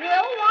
[0.00, 0.49] 刘王